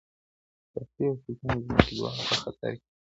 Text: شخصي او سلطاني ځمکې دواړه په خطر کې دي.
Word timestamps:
شخصي 0.71 1.03
او 1.09 1.15
سلطاني 1.25 1.61
ځمکې 1.65 1.93
دواړه 1.97 2.21
په 2.29 2.35
خطر 2.41 2.71
کې 2.81 2.87
دي. 2.91 2.99